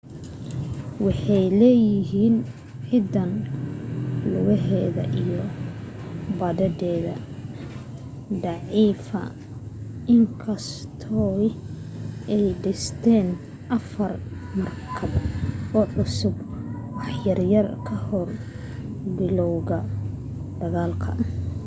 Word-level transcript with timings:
waxay 1.05 1.45
lahaayeen 1.61 2.35
ciidan 2.89 3.31
lugeed 4.47 4.97
iyo 5.23 5.43
badeed 6.39 7.03
daciifa 8.43 9.21
in 10.13 10.21
kastoo 10.43 11.35
ay 12.35 12.43
dhisteen 12.63 13.27
afar 13.77 14.11
markab 14.61 15.11
oo 15.77 15.85
cusub 15.93 16.35
wax 16.97 17.11
yar 17.53 17.67
ka 17.87 17.95
hor 18.07 18.29
bilowga 19.15 19.77
dagaalka 20.59 21.09